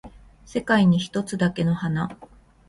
[0.45, 2.09] 世界に一つだけの花